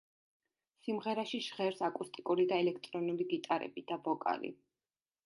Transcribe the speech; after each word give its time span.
სიმღერაში 0.85 1.41
ჟღერს 1.47 1.83
აკუსტიკური 1.87 2.45
და 2.53 2.57
ელექტრონული 2.63 3.29
გიტარები 3.35 3.85
და 3.93 3.99
ვოკალი. 4.09 4.53